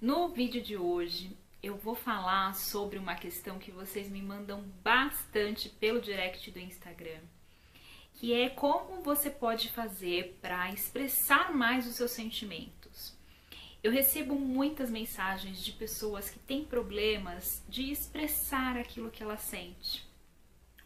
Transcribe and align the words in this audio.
No 0.00 0.28
vídeo 0.28 0.62
de 0.62 0.76
hoje 0.76 1.36
eu 1.60 1.76
vou 1.76 1.96
falar 1.96 2.54
sobre 2.54 3.00
uma 3.00 3.16
questão 3.16 3.58
que 3.58 3.72
vocês 3.72 4.08
me 4.08 4.22
mandam 4.22 4.62
bastante 4.80 5.68
pelo 5.68 6.00
direct 6.00 6.52
do 6.52 6.60
Instagram, 6.60 7.18
que 8.14 8.32
é 8.32 8.48
como 8.48 9.02
você 9.02 9.28
pode 9.28 9.68
fazer 9.70 10.38
para 10.40 10.70
expressar 10.70 11.52
mais 11.52 11.84
os 11.84 11.96
seus 11.96 12.12
sentimentos. 12.12 13.12
Eu 13.82 13.90
recebo 13.90 14.36
muitas 14.36 14.88
mensagens 14.88 15.64
de 15.64 15.72
pessoas 15.72 16.30
que 16.30 16.38
têm 16.38 16.64
problemas 16.64 17.64
de 17.68 17.90
expressar 17.90 18.76
aquilo 18.76 19.10
que 19.10 19.24
ela 19.24 19.36
sente. 19.36 20.06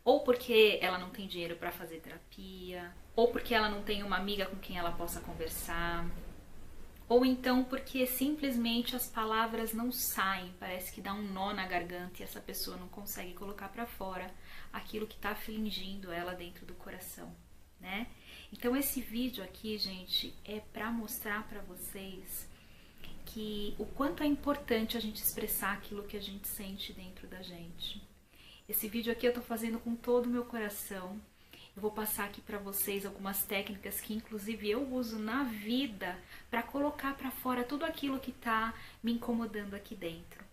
Ou 0.03 0.21
porque 0.21 0.79
ela 0.81 0.97
não 0.97 1.11
tem 1.11 1.29
dinheiro 1.29 1.57
para 1.57 1.71
fazer 1.71 2.01
terapia, 2.01 2.91
ou 3.15 3.29
porque 3.29 3.55
ela 3.55 3.69
não 3.69 3.83
tem 3.83 4.03
uma 4.03 4.17
amiga 4.17 4.47
com 4.47 4.57
quem 4.57 4.79
ela 4.79 4.91
possa 4.91 5.21
conversar, 5.21 6.11
ou 7.09 7.25
então 7.25 7.65
porque 7.65 8.07
simplesmente 8.07 8.97
as 8.97 9.07
palavras 9.07 9.73
não 9.73 9.93
saem, 9.93 10.53
parece 10.59 10.93
que 10.93 11.01
dá 11.01 11.13
um 11.13 11.23
nó 11.23 11.53
na 11.53 11.67
garganta 11.67 12.21
e 12.21 12.23
essa 12.23 12.41
pessoa 12.41 12.77
não 12.77 12.89
consegue 12.89 13.35
colocar 13.35 13.69
para 13.69 13.87
fora 13.87 14.33
aquilo 14.73 15.07
que 15.07 15.17
está 15.17 15.31
afligindo 15.31 16.13
ela 16.13 16.35
dentro 16.35 16.65
do 16.65 16.75
coração, 16.75 17.35
né? 17.81 18.07
Então 18.53 18.77
esse 18.77 19.01
vídeo 19.01 19.43
aqui, 19.43 19.79
gente, 19.79 20.35
é 20.45 20.61
para 20.61 20.91
mostrar 20.91 21.47
para 21.49 21.61
vocês 21.63 22.49
que 23.25 23.75
o 23.79 23.87
quanto 23.87 24.23
é 24.23 24.27
importante 24.27 24.97
a 24.97 25.01
gente 25.01 25.23
expressar 25.23 25.73
aquilo 25.73 26.05
que 26.05 26.17
a 26.17 26.21
gente 26.21 26.47
sente 26.49 26.93
dentro 26.93 27.27
da 27.29 27.43
gente. 27.43 28.03
Esse 28.69 28.89
vídeo 28.89 29.13
aqui 29.13 29.27
eu 29.27 29.35
tô 29.35 29.41
fazendo 29.41 29.79
com 29.79 29.97
todo 29.97 30.27
o 30.27 30.31
meu 30.31 30.45
coração, 30.45 31.21
eu 31.75 31.81
vou 31.81 31.91
passar 31.91 32.27
aqui 32.27 32.41
para 32.41 32.59
vocês 32.59 33.07
algumas 33.07 33.45
técnicas 33.45 34.01
que 34.01 34.13
inclusive 34.15 34.71
eu 34.71 34.83
uso 34.93 35.19
na 35.19 35.45
vida 35.45 36.19
para 36.51 36.63
colocar 36.63 37.15
para 37.15 37.31
fora 37.31 37.65
tudo 37.65 37.85
aquilo 37.85 38.21
que 38.21 38.31
está 38.31 38.75
me 39.03 39.13
incomodando 39.13 39.75
aqui 39.75 39.95
dentro. 39.95 40.45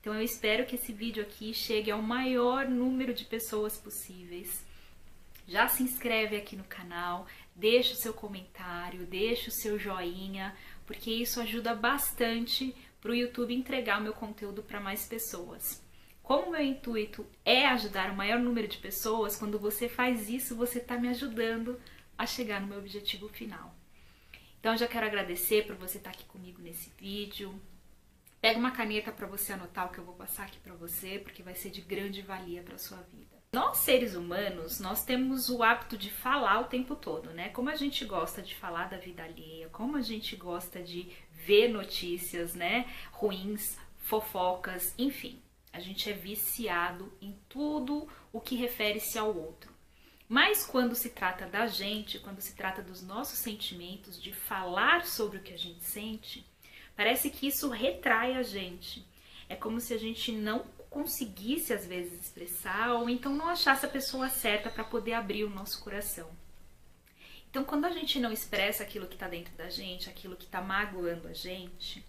Então 0.00 0.14
eu 0.14 0.22
espero 0.22 0.66
que 0.66 0.74
esse 0.74 0.92
vídeo 0.92 1.22
aqui 1.22 1.54
chegue 1.54 1.90
ao 1.90 2.02
maior 2.02 2.68
número 2.68 3.14
de 3.14 3.24
pessoas 3.24 3.76
possíveis. 3.76 4.64
Já 5.48 5.68
se 5.68 5.84
inscreve 5.84 6.36
aqui 6.36 6.56
no 6.56 6.64
canal, 6.64 7.26
deixa 7.54 7.92
o 7.92 7.96
seu 7.96 8.12
comentário, 8.12 9.06
deixa 9.06 9.48
o 9.48 9.52
seu 9.52 9.78
joinha, 9.78 10.56
porque 10.84 11.10
isso 11.10 11.40
ajuda 11.40 11.74
bastante 11.74 12.74
para 13.00 13.12
o 13.12 13.14
YouTube 13.14 13.54
entregar 13.54 14.00
o 14.00 14.02
meu 14.02 14.12
conteúdo 14.12 14.62
para 14.64 14.80
mais 14.80 15.06
pessoas. 15.06 15.85
Como 16.26 16.50
meu 16.50 16.60
intuito 16.60 17.24
é 17.44 17.68
ajudar 17.68 18.10
o 18.10 18.16
maior 18.16 18.40
número 18.40 18.66
de 18.66 18.78
pessoas, 18.78 19.36
quando 19.36 19.60
você 19.60 19.88
faz 19.88 20.28
isso, 20.28 20.56
você 20.56 20.78
está 20.78 20.98
me 20.98 21.06
ajudando 21.06 21.80
a 22.18 22.26
chegar 22.26 22.60
no 22.60 22.66
meu 22.66 22.78
objetivo 22.78 23.28
final. 23.28 23.72
Então 24.58 24.72
eu 24.72 24.76
já 24.76 24.88
quero 24.88 25.06
agradecer 25.06 25.68
por 25.68 25.76
você 25.76 25.98
estar 25.98 26.10
tá 26.10 26.16
aqui 26.16 26.24
comigo 26.24 26.60
nesse 26.60 26.90
vídeo. 26.98 27.54
Pega 28.40 28.58
uma 28.58 28.72
caneta 28.72 29.12
para 29.12 29.28
você 29.28 29.52
anotar 29.52 29.86
o 29.86 29.90
que 29.90 29.98
eu 29.98 30.04
vou 30.04 30.16
passar 30.16 30.46
aqui 30.46 30.58
para 30.58 30.74
você, 30.74 31.20
porque 31.20 31.44
vai 31.44 31.54
ser 31.54 31.70
de 31.70 31.80
grande 31.80 32.22
valia 32.22 32.60
para 32.60 32.76
sua 32.76 32.98
vida. 33.02 33.36
Nós 33.52 33.78
seres 33.78 34.16
humanos, 34.16 34.80
nós 34.80 35.04
temos 35.04 35.48
o 35.48 35.62
hábito 35.62 35.96
de 35.96 36.10
falar 36.10 36.58
o 36.58 36.64
tempo 36.64 36.96
todo, 36.96 37.30
né? 37.30 37.50
Como 37.50 37.70
a 37.70 37.76
gente 37.76 38.04
gosta 38.04 38.42
de 38.42 38.52
falar 38.56 38.88
da 38.90 38.98
vida 38.98 39.22
alheia, 39.22 39.68
como 39.68 39.96
a 39.96 40.02
gente 40.02 40.34
gosta 40.34 40.82
de 40.82 41.08
ver 41.30 41.68
notícias, 41.68 42.52
né, 42.56 42.92
ruins, 43.12 43.78
fofocas, 44.00 44.92
enfim. 44.98 45.40
A 45.76 45.80
gente 45.80 46.08
é 46.08 46.14
viciado 46.14 47.12
em 47.20 47.38
tudo 47.50 48.08
o 48.32 48.40
que 48.40 48.56
refere-se 48.56 49.18
ao 49.18 49.36
outro. 49.36 49.70
Mas 50.26 50.64
quando 50.64 50.94
se 50.94 51.10
trata 51.10 51.44
da 51.44 51.66
gente, 51.66 52.18
quando 52.18 52.40
se 52.40 52.56
trata 52.56 52.80
dos 52.80 53.02
nossos 53.02 53.40
sentimentos, 53.40 54.20
de 54.20 54.32
falar 54.32 55.04
sobre 55.04 55.36
o 55.36 55.42
que 55.42 55.52
a 55.52 55.58
gente 55.58 55.84
sente, 55.84 56.46
parece 56.96 57.28
que 57.28 57.46
isso 57.46 57.68
retrai 57.68 58.36
a 58.36 58.42
gente. 58.42 59.06
É 59.50 59.54
como 59.54 59.78
se 59.78 59.92
a 59.92 59.98
gente 59.98 60.32
não 60.32 60.60
conseguisse 60.88 61.74
às 61.74 61.86
vezes 61.86 62.22
expressar 62.22 62.94
ou 62.94 63.10
então 63.10 63.34
não 63.34 63.50
achasse 63.50 63.84
a 63.84 63.90
pessoa 63.90 64.30
certa 64.30 64.70
para 64.70 64.82
poder 64.82 65.12
abrir 65.12 65.44
o 65.44 65.50
nosso 65.50 65.84
coração. 65.84 66.30
Então, 67.50 67.62
quando 67.64 67.84
a 67.84 67.90
gente 67.90 68.18
não 68.18 68.32
expressa 68.32 68.82
aquilo 68.82 69.06
que 69.06 69.14
está 69.14 69.28
dentro 69.28 69.54
da 69.54 69.68
gente, 69.68 70.08
aquilo 70.08 70.36
que 70.36 70.46
está 70.46 70.62
magoando 70.62 71.28
a 71.28 71.34
gente, 71.34 72.02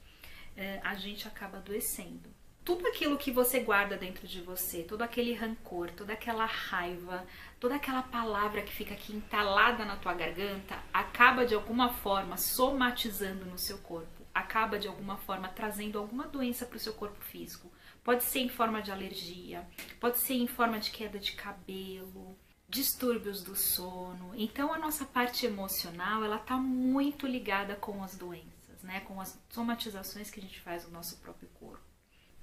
eh, 0.56 0.80
a 0.86 0.96
gente 0.96 1.28
acaba 1.28 1.58
adoecendo 1.58 2.37
tudo 2.67 2.85
aquilo 2.85 3.17
que 3.17 3.31
você 3.31 3.61
guarda 3.61 3.95
dentro 3.95 4.28
de 4.28 4.41
você, 4.41 4.83
todo 4.83 5.01
aquele 5.01 5.33
rancor, 5.33 5.89
toda 5.91 6.11
aquela 6.11 6.45
raiva, 6.45 7.25
toda 7.61 7.75
aquela 7.75 8.03
palavra 8.03 8.61
que 8.61 8.73
fica 8.73 8.94
aqui 8.94 9.16
entalada 9.16 9.85
na 9.85 9.95
tua 9.95 10.13
garganta, 10.13 10.78
acaba 10.94 11.45
de 11.45 11.55
alguma 11.55 11.94
forma 11.94 12.35
somatizando 12.35 13.45
no 13.45 13.57
seu 13.57 13.78
corpo, 13.78 14.28
acaba 14.35 14.78
de 14.78 14.85
alguma 14.85 15.16
forma 15.16 15.47
trazendo 15.47 15.97
alguma 15.97 16.28
doença 16.28 16.66
para 16.66 16.75
o 16.75 16.79
seu 16.79 16.91
corpo 16.91 17.22
físico. 17.22 17.72
Pode 18.03 18.25
ser 18.25 18.39
em 18.39 18.50
forma 18.50 18.81
de 18.81 18.91
alergia, 18.91 19.66
pode 19.97 20.17
ser 20.17 20.34
em 20.34 20.47
forma 20.47 20.78
de 20.78 20.91
queda 20.91 21.17
de 21.17 21.31
cabelo, 21.38 22.38
distúrbios 22.67 23.41
do 23.41 23.55
sono. 23.55 24.34
Então 24.35 24.73
a 24.73 24.78
nossa 24.78 25.05
parte 25.05 25.45
emocional, 25.45 26.22
ela 26.22 26.38
tá 26.38 26.57
muito 26.57 27.25
ligada 27.25 27.78
com 27.78 28.03
as 28.03 28.17
doenças, 28.17 28.84
né? 28.84 28.99
Com 29.07 29.22
as 29.22 29.41
somatizações 29.51 30.29
que 30.29 30.41
a 30.41 30.44
gente 30.44 30.59
faz 30.59 30.84
no 30.84 30.91
nosso 30.91 31.16
próprio 31.19 31.47
corpo. 31.53 31.88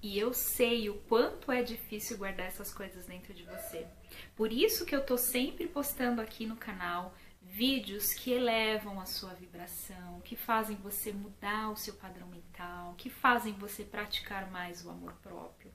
E 0.05 0.19
eu 0.19 0.35
sei 0.35 0.91
o 0.91 0.99
quanto 1.09 1.51
é 1.51 1.63
difícil 1.63 2.19
guardar 2.19 2.47
essas 2.47 2.71
coisas 2.71 3.07
dentro 3.07 3.33
de 3.33 3.43
você. 3.43 3.87
Por 4.37 4.53
isso 4.53 4.85
que 4.85 4.95
eu 4.95 5.03
tô 5.03 5.17
sempre 5.17 5.67
postando 5.67 6.21
aqui 6.21 6.45
no 6.45 6.57
canal 6.57 7.15
vídeos 7.41 8.13
que 8.13 8.31
elevam 8.31 9.01
a 9.01 9.07
sua 9.07 9.33
vibração, 9.33 10.21
que 10.21 10.37
fazem 10.37 10.77
você 10.77 11.11
mudar 11.11 11.71
o 11.71 11.77
seu 11.77 11.95
padrão 11.95 12.29
mental, 12.29 12.95
que 12.99 13.09
fazem 13.09 13.55
você 13.55 13.83
praticar 13.83 14.51
mais 14.51 14.85
o 14.85 14.91
amor 14.91 15.15
próprio. 15.23 15.73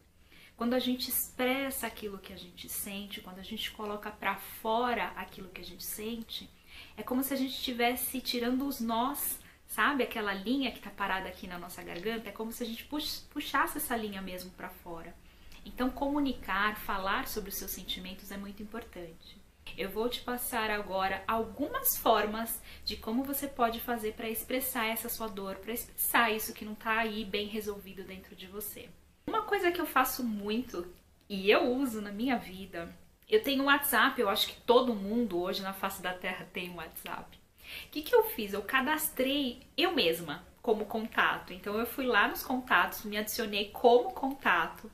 Quando 0.56 0.75
a 0.75 0.79
gente 0.79 1.09
expressa 1.09 1.88
aquilo 1.88 2.19
que 2.19 2.31
a 2.31 2.38
gente 2.38 2.69
sente, 2.69 3.22
quando 3.22 3.40
a 3.40 3.44
gente 3.44 3.72
coloca 3.72 4.11
para 4.11 4.35
fora 4.35 5.07
aquilo 5.16 5.50
que 5.50 5.61
a 5.61 5.66
gente 5.66 5.84
sente, 5.84 6.47
é 6.96 7.01
como 7.01 7.23
se 7.23 7.34
a 7.34 7.38
gente 7.38 7.56
estivesse 7.56 8.22
tirando 8.22 8.67
os 8.67 8.79
nós 8.79 9.40
Sabe 9.69 10.03
aquela 10.03 10.34
linha 10.34 10.72
que 10.72 10.80
está 10.80 10.90
parada 10.90 11.30
aqui 11.30 11.46
na 11.46 11.59
nossa 11.59 11.84
garganta? 11.84 12.28
É 12.28 12.31
como 12.31 12.52
se 12.52 12.63
a 12.63 12.66
gente 12.66 12.90
puxasse 13.30 13.78
essa 13.78 13.96
linha 13.96 14.19
mesmo 14.19 14.50
para 14.50 14.68
fora. 14.68 15.16
Então, 15.63 15.91
comunicar, 15.91 16.75
falar 16.75 17.28
sobre 17.28 17.52
os 17.52 17.56
seus 17.56 17.69
sentimentos 17.69 18.31
é 18.31 18.38
muito 18.38 18.63
importante. 18.63 19.38
Eu 19.78 19.88
vou 19.91 20.09
te 20.09 20.22
passar 20.22 20.72
agora 20.72 21.24
algumas 21.28 21.96
formas 21.96 22.59
de 22.84 22.97
como 22.97 23.24
você 23.24 23.47
pode 23.47 23.79
fazer 23.79 24.13
para 24.13 24.28
expressar 24.28 24.88
essa 24.88 25.08
sua 25.08 25.28
dor, 25.28 25.58
para 25.58 25.72
expressar 25.72 26.31
isso 26.31 26.52
que 26.52 26.66
não 26.66 26.74
está 26.74 26.97
aí 26.97 27.24
bem 27.24 27.46
resolvido 27.46 28.03
dentro 28.03 28.35
de 28.35 28.47
você. 28.47 28.90
Uma 29.28 29.44
coisa 29.44 29.72
que 29.72 29.79
eu 29.79 29.85
faço 29.85 30.24
muito 30.24 30.91
e 31.29 31.52
eu 31.52 31.72
uso 31.75 32.02
na 32.02 32.12
minha 32.12 32.38
vida, 32.38 32.91
eu 33.29 33.44
tenho 33.44 33.62
um 33.62 33.68
WhatsApp, 33.68 34.19
eu 34.19 34.29
acho 34.29 34.47
que 34.47 34.62
todo 34.62 34.96
mundo 34.96 35.40
hoje 35.40 35.62
na 35.62 35.74
face 35.74 36.02
da 36.02 36.12
Terra 36.12 36.50
tem 36.52 36.72
um 36.72 36.78
WhatsApp. 36.78 37.40
O 37.85 37.90
que, 37.90 38.02
que 38.02 38.13
eu 38.13 38.24
fiz? 38.30 38.53
Eu 38.53 38.62
cadastrei 38.62 39.62
eu 39.78 39.94
mesma 39.94 40.46
como 40.62 40.85
contato. 40.85 41.53
Então 41.53 41.78
eu 41.78 41.85
fui 41.85 42.06
lá 42.06 42.28
nos 42.28 42.44
contatos, 42.44 43.03
me 43.03 43.18
adicionei 43.18 43.69
como 43.69 44.13
contato. 44.13 44.91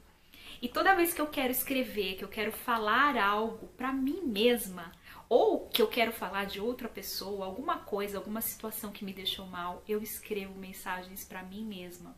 E 0.62 0.70
toda 0.70 0.96
vez 0.96 1.14
que 1.14 1.22
eu 1.22 1.28
quero 1.28 1.52
escrever, 1.52 2.16
que 2.16 2.24
eu 2.24 2.30
quero 2.30 2.52
falar 2.52 3.18
algo 3.18 3.68
para 3.76 3.92
mim 3.92 4.22
mesma, 4.24 4.92
ou 5.28 5.68
que 5.68 5.82
eu 5.82 5.88
quero 5.88 6.12
falar 6.12 6.46
de 6.46 6.60
outra 6.60 6.88
pessoa, 6.88 7.46
alguma 7.46 7.80
coisa, 7.80 8.18
alguma 8.18 8.42
situação 8.42 8.92
que 8.92 9.04
me 9.04 9.14
deixou 9.14 9.46
mal, 9.48 9.84
eu 9.88 10.02
escrevo 10.02 10.58
mensagens 10.58 11.24
para 11.24 11.44
mim 11.44 11.66
mesma. 11.66 12.16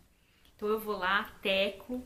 Então 0.56 0.68
eu 0.68 0.80
vou 0.80 0.98
lá, 0.98 1.32
teclo, 1.42 2.04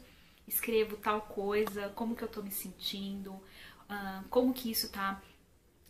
escrevo 0.47 0.97
tal 0.97 1.21
coisa, 1.21 1.89
como 1.89 2.15
que 2.15 2.23
eu 2.23 2.27
tô 2.27 2.41
me 2.41 2.51
sentindo, 2.51 3.33
uh, 3.33 4.23
como 4.29 4.53
que 4.53 4.69
isso 4.69 4.91
tá 4.91 5.21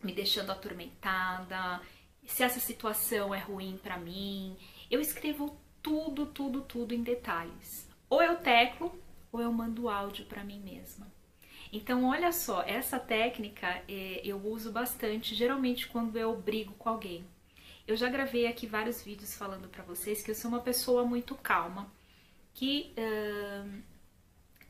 me 0.01 0.13
deixando 0.13 0.51
atormentada, 0.51 1.81
se 2.31 2.43
essa 2.43 2.59
situação 2.59 3.35
é 3.35 3.39
ruim 3.39 3.77
para 3.81 3.97
mim. 3.97 4.55
Eu 4.89 5.01
escrevo 5.01 5.57
tudo, 5.81 6.25
tudo, 6.25 6.61
tudo 6.61 6.93
em 6.93 7.03
detalhes. 7.03 7.89
Ou 8.09 8.23
eu 8.23 8.37
teclo 8.37 8.97
ou 9.31 9.41
eu 9.41 9.51
mando 9.51 9.89
áudio 9.89 10.25
para 10.25 10.43
mim 10.43 10.59
mesma. 10.59 11.11
Então, 11.73 12.05
olha 12.05 12.31
só, 12.31 12.63
essa 12.63 12.99
técnica 12.99 13.81
é, 13.87 14.21
eu 14.23 14.37
uso 14.45 14.71
bastante, 14.71 15.35
geralmente 15.35 15.87
quando 15.87 16.17
eu 16.17 16.35
brigo 16.35 16.73
com 16.73 16.89
alguém. 16.89 17.25
Eu 17.87 17.95
já 17.95 18.09
gravei 18.09 18.47
aqui 18.47 18.65
vários 18.65 19.01
vídeos 19.01 19.35
falando 19.35 19.67
para 19.67 19.83
vocês 19.83 20.21
que 20.21 20.31
eu 20.31 20.35
sou 20.35 20.49
uma 20.49 20.61
pessoa 20.61 21.05
muito 21.05 21.35
calma, 21.35 21.91
que 22.53 22.93
uh, 22.97 23.81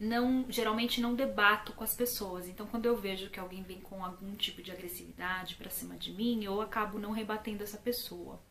não 0.01 0.47
geralmente 0.49 0.99
não 0.99 1.13
debato 1.13 1.73
com 1.73 1.83
as 1.83 1.95
pessoas. 1.95 2.47
Então, 2.47 2.65
quando 2.65 2.87
eu 2.87 2.97
vejo 2.97 3.29
que 3.29 3.39
alguém 3.39 3.61
vem 3.61 3.79
com 3.79 4.03
algum 4.03 4.35
tipo 4.35 4.59
de 4.59 4.71
agressividade 4.71 5.53
para 5.55 5.69
cima 5.69 5.95
de 5.95 6.11
mim, 6.11 6.43
eu 6.43 6.59
acabo 6.59 6.97
não 6.97 7.11
rebatendo 7.11 7.61
essa 7.61 7.77
pessoa. 7.77 8.41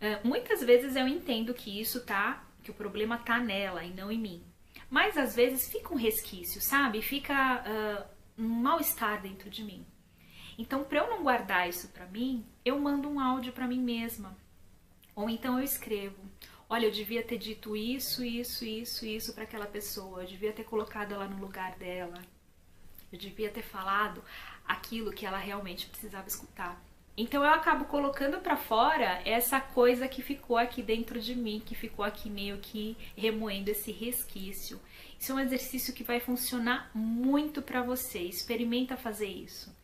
Uh, 0.00 0.26
muitas 0.26 0.64
vezes 0.64 0.96
eu 0.96 1.06
entendo 1.06 1.52
que 1.52 1.78
isso 1.78 2.02
tá, 2.06 2.42
que 2.62 2.70
o 2.70 2.74
problema 2.74 3.18
tá 3.18 3.38
nela 3.38 3.84
e 3.84 3.92
não 3.92 4.10
em 4.10 4.18
mim. 4.18 4.42
Mas 4.88 5.18
às 5.18 5.36
vezes 5.36 5.70
fica 5.70 5.92
um 5.92 5.98
resquício, 5.98 6.62
sabe? 6.62 7.02
Fica 7.02 7.62
uh, 8.38 8.42
um 8.42 8.48
mal-estar 8.48 9.20
dentro 9.20 9.50
de 9.50 9.62
mim. 9.62 9.84
Então, 10.56 10.82
para 10.82 11.00
eu 11.00 11.10
não 11.10 11.22
guardar 11.22 11.68
isso 11.68 11.88
para 11.88 12.06
mim, 12.06 12.46
eu 12.64 12.80
mando 12.80 13.06
um 13.06 13.20
áudio 13.20 13.52
para 13.52 13.68
mim 13.68 13.82
mesma. 13.82 14.34
Ou 15.14 15.28
então 15.28 15.58
eu 15.58 15.64
escrevo. 15.64 16.16
Olha, 16.70 16.86
eu 16.86 16.92
devia 16.92 17.22
ter 17.22 17.36
dito 17.36 17.76
isso, 17.76 18.24
isso, 18.24 18.64
isso, 18.64 19.04
isso 19.04 19.34
para 19.34 19.42
aquela 19.42 19.66
pessoa, 19.66 20.22
eu 20.22 20.26
devia 20.28 20.52
ter 20.52 20.62
colocado 20.62 21.12
ela 21.12 21.26
no 21.26 21.40
lugar 21.40 21.74
dela, 21.76 22.22
eu 23.12 23.18
devia 23.18 23.50
ter 23.50 23.62
falado 23.62 24.22
aquilo 24.64 25.12
que 25.12 25.26
ela 25.26 25.38
realmente 25.38 25.88
precisava 25.88 26.28
escutar. 26.28 26.80
Então 27.16 27.44
eu 27.44 27.50
acabo 27.50 27.86
colocando 27.86 28.38
para 28.38 28.56
fora 28.56 29.20
essa 29.24 29.60
coisa 29.60 30.08
que 30.08 30.22
ficou 30.22 30.56
aqui 30.56 30.80
dentro 30.80 31.20
de 31.20 31.34
mim, 31.34 31.60
que 31.62 31.74
ficou 31.74 32.04
aqui 32.04 32.30
meio 32.30 32.58
que 32.58 32.96
remoendo 33.16 33.70
esse 33.70 33.90
resquício. 33.90 34.80
Isso 35.18 35.32
é 35.32 35.34
um 35.34 35.40
exercício 35.40 35.92
que 35.92 36.04
vai 36.04 36.20
funcionar 36.20 36.90
muito 36.94 37.60
para 37.60 37.82
você. 37.82 38.20
Experimenta 38.20 38.96
fazer 38.96 39.26
isso. 39.26 39.76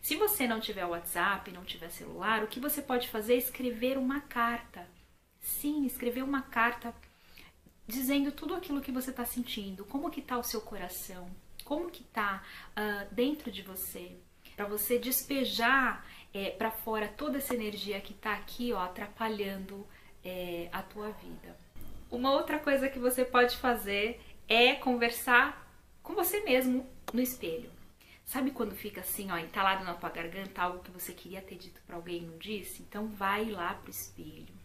Se 0.00 0.14
você 0.14 0.46
não 0.46 0.60
tiver 0.60 0.84
WhatsApp, 0.84 1.50
não 1.50 1.64
tiver 1.64 1.88
celular, 1.88 2.44
o 2.44 2.46
que 2.46 2.60
você 2.60 2.82
pode 2.82 3.08
fazer 3.08 3.34
é 3.34 3.38
escrever 3.38 3.96
uma 3.96 4.20
carta. 4.20 4.86
Sim, 5.44 5.84
escrever 5.84 6.22
uma 6.24 6.40
carta 6.40 6.94
dizendo 7.86 8.32
tudo 8.32 8.54
aquilo 8.54 8.80
que 8.80 8.90
você 8.90 9.10
está 9.10 9.26
sentindo, 9.26 9.84
como 9.84 10.10
que 10.10 10.20
está 10.20 10.38
o 10.38 10.42
seu 10.42 10.58
coração, 10.62 11.30
como 11.64 11.90
que 11.90 12.00
está 12.02 12.42
uh, 12.70 13.14
dentro 13.14 13.52
de 13.52 13.60
você, 13.60 14.16
para 14.56 14.64
você 14.64 14.98
despejar 14.98 16.02
é, 16.32 16.48
para 16.48 16.70
fora 16.70 17.08
toda 17.08 17.36
essa 17.36 17.54
energia 17.54 18.00
que 18.00 18.12
está 18.14 18.32
aqui, 18.32 18.72
ó, 18.72 18.80
atrapalhando 18.80 19.86
é, 20.24 20.70
a 20.72 20.82
tua 20.82 21.10
vida. 21.10 21.54
Uma 22.10 22.32
outra 22.32 22.58
coisa 22.58 22.88
que 22.88 22.98
você 22.98 23.22
pode 23.22 23.58
fazer 23.58 24.22
é 24.48 24.74
conversar 24.74 25.70
com 26.02 26.14
você 26.14 26.40
mesmo 26.40 26.88
no 27.12 27.20
espelho. 27.20 27.70
Sabe 28.24 28.50
quando 28.50 28.74
fica 28.74 29.02
assim, 29.02 29.30
ó, 29.30 29.36
entalado 29.36 29.84
na 29.84 29.92
tua 29.92 30.08
garganta 30.08 30.62
algo 30.62 30.82
que 30.82 30.90
você 30.90 31.12
queria 31.12 31.42
ter 31.42 31.56
dito 31.56 31.82
para 31.86 31.96
alguém 31.96 32.22
e 32.22 32.26
não 32.26 32.38
disse? 32.38 32.80
Então 32.80 33.08
vai 33.08 33.44
lá 33.50 33.74
pro 33.74 33.90
espelho. 33.90 34.63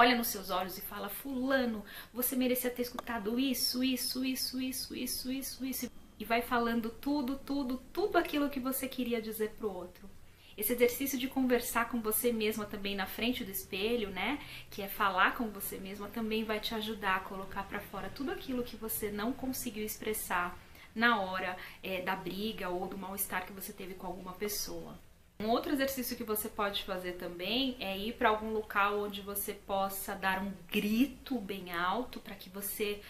Olha 0.00 0.16
nos 0.16 0.28
seus 0.28 0.48
olhos 0.48 0.78
e 0.78 0.80
fala: 0.80 1.10
"Fulano, 1.10 1.84
você 2.10 2.34
merecia 2.34 2.70
ter 2.70 2.80
escutado 2.80 3.38
isso, 3.38 3.84
isso, 3.84 4.24
isso, 4.24 4.58
isso, 4.58 4.96
isso, 4.96 5.30
isso, 5.30 5.66
isso". 5.66 5.90
E 6.18 6.24
vai 6.24 6.40
falando 6.40 6.88
tudo, 6.88 7.36
tudo, 7.36 7.76
tudo 7.92 8.16
aquilo 8.16 8.48
que 8.48 8.58
você 8.58 8.88
queria 8.88 9.20
dizer 9.20 9.50
pro 9.58 9.70
outro. 9.70 10.08
Esse 10.56 10.72
exercício 10.72 11.18
de 11.18 11.28
conversar 11.28 11.90
com 11.90 12.00
você 12.00 12.32
mesma 12.32 12.64
também 12.64 12.96
na 12.96 13.04
frente 13.04 13.44
do 13.44 13.50
espelho, 13.50 14.08
né? 14.08 14.38
Que 14.70 14.80
é 14.80 14.88
falar 14.88 15.34
com 15.34 15.50
você 15.50 15.76
mesma, 15.76 16.08
também 16.08 16.44
vai 16.44 16.60
te 16.60 16.74
ajudar 16.74 17.16
a 17.16 17.20
colocar 17.20 17.64
para 17.64 17.80
fora 17.80 18.08
tudo 18.08 18.32
aquilo 18.32 18.64
que 18.64 18.76
você 18.76 19.10
não 19.10 19.34
conseguiu 19.34 19.84
expressar 19.84 20.58
na 20.94 21.20
hora 21.20 21.58
é, 21.82 22.00
da 22.00 22.16
briga 22.16 22.70
ou 22.70 22.86
do 22.88 22.96
mal-estar 22.96 23.44
que 23.44 23.52
você 23.52 23.70
teve 23.70 23.92
com 23.92 24.06
alguma 24.06 24.32
pessoa. 24.32 24.98
Um 25.40 25.48
outro 25.48 25.72
exercício 25.72 26.18
que 26.18 26.22
você 26.22 26.50
pode 26.50 26.84
fazer 26.84 27.12
também 27.12 27.74
é 27.80 27.96
ir 27.96 28.12
para 28.12 28.28
algum 28.28 28.52
local 28.52 29.00
onde 29.00 29.22
você 29.22 29.54
possa 29.54 30.14
dar 30.14 30.42
um 30.42 30.52
grito 30.70 31.38
bem 31.38 31.72
alto 31.72 32.20
para 32.20 32.34
que 32.34 32.50
você 32.50 33.00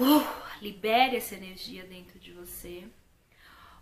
uh, 0.00 0.62
libere 0.62 1.16
essa 1.16 1.34
energia 1.34 1.84
dentro 1.84 2.18
de 2.18 2.32
você. 2.32 2.88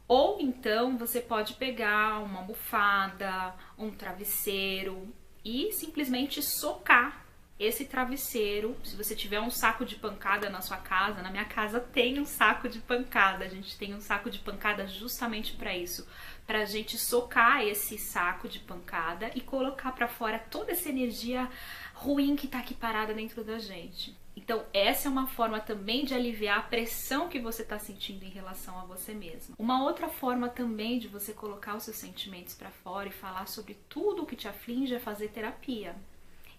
Ou 0.09 0.41
então 0.41 0.99
você 0.99 1.21
pode 1.21 1.55
pegar 1.55 2.19
uma 2.25 2.41
almofada, 2.41 3.55
um 3.79 3.93
travesseiro 3.93 5.07
e 5.45 5.71
simplesmente 5.71 6.43
socar 6.43 7.25
esse 7.59 7.85
travesseiro. 7.85 8.77
Se 8.85 8.97
você 8.97 9.15
tiver 9.15 9.41
um 9.41 9.51
saco 9.51 9.85
de 9.85 9.97
pancada 9.97 10.51
na 10.51 10.61
sua 10.61 10.77
casa, 10.77 11.23
na 11.23 11.31
minha 11.31 11.45
casa 11.45 11.81
tem 11.81 12.21
um 12.21 12.27
saco 12.27 12.69
de 12.69 12.81
pancada. 12.81 13.45
A 13.45 13.49
gente 13.49 13.77
tem 13.77 13.95
um 13.95 14.01
saco 14.01 14.31
de 14.31 14.39
pancada 14.39 14.87
justamente 14.87 15.55
para 15.55 15.77
isso, 15.77 16.07
para 16.47 16.61
a 16.61 16.65
gente 16.65 16.99
socar 16.99 17.63
esse 17.63 17.99
saco 17.99 18.49
de 18.49 18.59
pancada 18.59 19.31
e 19.35 19.41
colocar 19.41 19.93
para 19.93 20.09
fora 20.09 20.39
toda 20.39 20.73
essa 20.73 20.89
energia 20.89 21.51
ruim 21.95 22.37
que 22.37 22.47
tá 22.47 22.59
aqui 22.59 22.75
parada 22.75 23.15
dentro 23.15 23.43
da 23.43 23.59
gente. 23.59 24.15
Então, 24.37 24.67
essa 24.73 25.09
é 25.09 25.11
uma 25.11 25.27
forma 25.27 25.59
também 25.59 26.05
de 26.05 26.13
aliviar 26.13 26.59
a 26.59 26.63
pressão 26.63 27.27
que 27.27 27.41
você 27.41 27.63
está 27.63 27.79
sentindo 27.79 28.23
em 28.23 28.29
relação 28.29 28.79
a 28.79 28.85
você 28.85 29.15
mesma. 29.15 29.57
Uma 29.59 29.83
outra 29.83 30.09
forma 30.09 30.49
também 30.51 30.99
de 30.99 31.09
você 31.09 31.33
colocar 31.33 31.75
os 31.75 31.85
seus 31.85 31.97
sentimentos 31.97 32.55
para 32.55 32.71
fora 32.71 33.09
e 33.09 33.13
falar 33.13 33.47
sobre 33.47 33.79
tudo 33.89 34.23
o 34.23 34.27
que 34.27 34.37
te 34.37 34.47
aflige 34.47 34.95
é 34.95 35.01
fazer 35.01 35.29
terapia. 35.29 35.97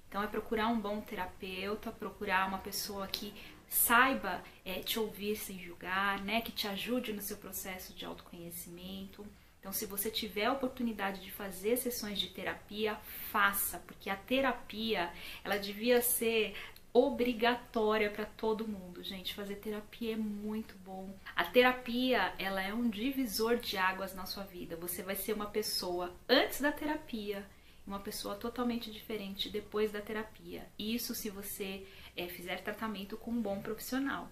Então, 0.07 0.23
é 0.23 0.27
procurar 0.27 0.67
um 0.67 0.79
bom 0.79 1.01
terapeuta, 1.01 1.91
procurar 1.91 2.47
uma 2.47 2.59
pessoa 2.59 3.07
que 3.07 3.33
saiba 3.67 4.41
é, 4.63 4.79
te 4.79 4.97
ouvir 4.97 5.35
sem 5.35 5.59
julgar, 5.59 6.23
né, 6.23 6.41
que 6.41 6.51
te 6.51 6.67
ajude 6.67 7.11
no 7.11 7.21
seu 7.21 7.37
processo 7.37 7.93
de 7.93 8.05
autoconhecimento. 8.05 9.25
Então, 9.59 9.73
se 9.73 9.85
você 9.85 10.09
tiver 10.09 10.45
a 10.45 10.53
oportunidade 10.53 11.21
de 11.21 11.31
fazer 11.31 11.75
sessões 11.77 12.19
de 12.19 12.29
terapia, 12.29 12.95
faça, 13.31 13.79
porque 13.79 14.09
a 14.09 14.15
terapia 14.15 15.11
ela 15.43 15.57
devia 15.57 16.01
ser 16.01 16.55
obrigatória 16.93 18.09
para 18.09 18.25
todo 18.25 18.67
mundo, 18.67 19.03
gente. 19.03 19.33
Fazer 19.33 19.55
terapia 19.55 20.13
é 20.13 20.17
muito 20.17 20.75
bom. 20.85 21.13
A 21.35 21.43
terapia, 21.43 22.33
ela 22.39 22.61
é 22.61 22.73
um 22.73 22.89
divisor 22.89 23.57
de 23.57 23.77
águas 23.77 24.15
na 24.15 24.25
sua 24.25 24.43
vida. 24.43 24.75
Você 24.77 25.03
vai 25.03 25.15
ser 25.15 25.33
uma 25.33 25.47
pessoa 25.47 26.15
antes 26.27 26.61
da 26.61 26.71
terapia, 26.71 27.45
uma 27.87 27.99
pessoa 27.99 28.35
totalmente 28.35 28.91
diferente 28.91 29.49
depois 29.49 29.91
da 29.91 30.01
terapia. 30.01 30.67
Isso 30.77 31.15
se 31.15 31.29
você 31.29 31.87
é, 32.15 32.27
fizer 32.27 32.61
tratamento 32.61 33.17
com 33.17 33.31
um 33.31 33.41
bom 33.41 33.61
profissional. 33.61 34.29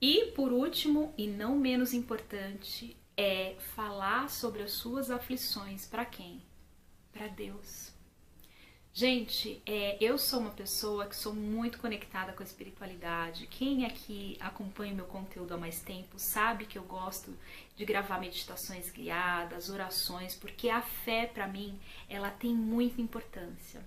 E 0.00 0.26
por 0.32 0.52
último, 0.52 1.14
e 1.16 1.26
não 1.26 1.56
menos 1.56 1.94
importante, 1.94 2.96
é 3.16 3.54
falar 3.74 4.28
sobre 4.28 4.62
as 4.62 4.72
suas 4.72 5.10
aflições 5.10 5.86
para 5.86 6.04
quem? 6.04 6.42
Para 7.12 7.28
Deus. 7.28 7.95
Gente, 8.98 9.60
é, 9.66 9.98
eu 10.00 10.16
sou 10.16 10.40
uma 10.40 10.52
pessoa 10.52 11.04
que 11.04 11.14
sou 11.14 11.34
muito 11.34 11.78
conectada 11.78 12.32
com 12.32 12.42
a 12.42 12.46
espiritualidade. 12.46 13.46
Quem 13.46 13.84
aqui 13.84 14.38
acompanha 14.40 14.94
o 14.94 14.96
meu 14.96 15.04
conteúdo 15.04 15.52
há 15.52 15.58
mais 15.58 15.80
tempo 15.82 16.18
sabe 16.18 16.64
que 16.64 16.78
eu 16.78 16.82
gosto 16.82 17.36
de 17.76 17.84
gravar 17.84 18.18
meditações 18.18 18.90
guiadas, 18.90 19.68
orações, 19.68 20.34
porque 20.34 20.70
a 20.70 20.80
fé 20.80 21.26
para 21.26 21.46
mim 21.46 21.78
ela 22.08 22.30
tem 22.30 22.54
muita 22.54 23.02
importância. 23.02 23.86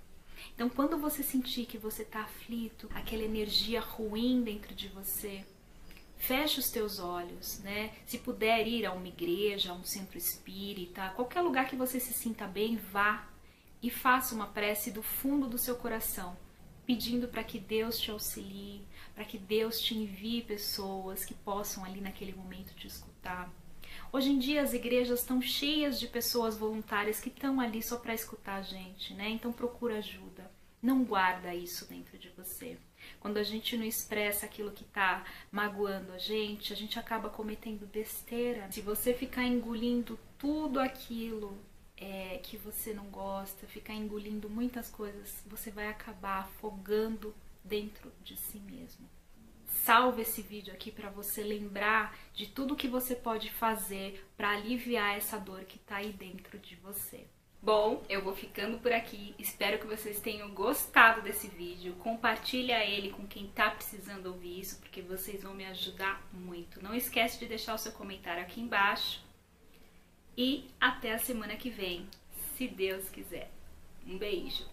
Então, 0.54 0.68
quando 0.68 0.96
você 0.96 1.24
sentir 1.24 1.66
que 1.66 1.76
você 1.76 2.02
está 2.02 2.20
aflito, 2.20 2.88
aquela 2.94 3.24
energia 3.24 3.80
ruim 3.80 4.42
dentro 4.42 4.76
de 4.76 4.86
você, 4.86 5.44
feche 6.18 6.60
os 6.60 6.70
teus 6.70 7.00
olhos, 7.00 7.58
né? 7.64 7.92
Se 8.06 8.16
puder 8.16 8.64
ir 8.64 8.86
a 8.86 8.92
uma 8.92 9.08
igreja, 9.08 9.72
a 9.72 9.74
um 9.74 9.82
centro 9.82 10.16
espírita, 10.16 11.08
qualquer 11.16 11.40
lugar 11.40 11.66
que 11.66 11.74
você 11.74 11.98
se 11.98 12.12
sinta 12.12 12.46
bem, 12.46 12.76
vá 12.76 13.28
e 13.82 13.90
faça 13.90 14.34
uma 14.34 14.46
prece 14.46 14.90
do 14.90 15.02
fundo 15.02 15.46
do 15.46 15.58
seu 15.58 15.76
coração, 15.76 16.36
pedindo 16.86 17.28
para 17.28 17.44
que 17.44 17.58
Deus 17.58 17.98
te 17.98 18.10
auxilie, 18.10 18.86
para 19.14 19.24
que 19.24 19.38
Deus 19.38 19.80
te 19.80 19.94
envie 19.94 20.42
pessoas 20.42 21.24
que 21.24 21.34
possam 21.34 21.84
ali 21.84 22.00
naquele 22.00 22.34
momento 22.34 22.74
te 22.74 22.86
escutar. 22.86 23.50
Hoje 24.12 24.30
em 24.30 24.38
dia 24.38 24.62
as 24.62 24.72
igrejas 24.72 25.20
estão 25.20 25.40
cheias 25.40 25.98
de 25.98 26.08
pessoas 26.08 26.56
voluntárias 26.56 27.20
que 27.20 27.28
estão 27.28 27.60
ali 27.60 27.82
só 27.82 27.96
para 27.96 28.14
escutar 28.14 28.56
a 28.56 28.62
gente, 28.62 29.14
né? 29.14 29.28
Então 29.28 29.52
procura 29.52 29.98
ajuda. 29.98 30.50
Não 30.82 31.04
guarda 31.04 31.54
isso 31.54 31.86
dentro 31.86 32.18
de 32.18 32.30
você. 32.30 32.78
Quando 33.20 33.36
a 33.36 33.42
gente 33.42 33.76
não 33.76 33.84
expressa 33.84 34.46
aquilo 34.46 34.72
que 34.72 34.82
está 34.82 35.24
magoando 35.52 36.12
a 36.12 36.18
gente, 36.18 36.72
a 36.72 36.76
gente 36.76 36.98
acaba 36.98 37.28
cometendo 37.28 37.86
besteira. 37.86 38.70
Se 38.72 38.80
você 38.80 39.12
ficar 39.12 39.44
engolindo 39.44 40.18
tudo 40.38 40.80
aquilo 40.80 41.56
é, 42.00 42.40
que 42.42 42.56
você 42.56 42.94
não 42.94 43.04
gosta, 43.06 43.66
ficar 43.66 43.94
engolindo 43.94 44.48
muitas 44.48 44.88
coisas, 44.88 45.42
você 45.46 45.70
vai 45.70 45.88
acabar 45.88 46.40
afogando 46.40 47.34
dentro 47.62 48.10
de 48.24 48.36
si 48.36 48.58
mesmo. 48.58 49.08
Salve 49.66 50.22
esse 50.22 50.42
vídeo 50.42 50.72
aqui 50.72 50.90
para 50.90 51.10
você 51.10 51.42
lembrar 51.42 52.16
de 52.34 52.46
tudo 52.46 52.74
que 52.74 52.88
você 52.88 53.14
pode 53.14 53.50
fazer 53.50 54.26
para 54.36 54.50
aliviar 54.50 55.16
essa 55.16 55.38
dor 55.38 55.64
que 55.64 55.76
está 55.76 55.96
aí 55.96 56.12
dentro 56.12 56.58
de 56.58 56.74
você. 56.76 57.26
Bom, 57.62 58.02
eu 58.08 58.24
vou 58.24 58.34
ficando 58.34 58.78
por 58.78 58.90
aqui. 58.90 59.34
Espero 59.38 59.78
que 59.78 59.86
vocês 59.86 60.18
tenham 60.18 60.50
gostado 60.50 61.20
desse 61.20 61.46
vídeo. 61.46 61.94
Compartilha 61.96 62.82
ele 62.84 63.10
com 63.10 63.26
quem 63.26 63.44
está 63.44 63.70
precisando 63.70 64.26
ouvir 64.26 64.60
isso, 64.60 64.80
porque 64.80 65.02
vocês 65.02 65.42
vão 65.42 65.54
me 65.54 65.66
ajudar 65.66 66.26
muito. 66.32 66.82
Não 66.82 66.94
esquece 66.94 67.38
de 67.38 67.46
deixar 67.46 67.74
o 67.74 67.78
seu 67.78 67.92
comentário 67.92 68.42
aqui 68.42 68.62
embaixo 68.62 69.22
e 70.36 70.68
até 70.80 71.12
a 71.12 71.18
semana 71.18 71.56
que 71.56 71.70
vem, 71.70 72.06
se 72.56 72.68
Deus 72.68 73.08
quiser. 73.08 73.50
Um 74.06 74.16
beijo! 74.18 74.64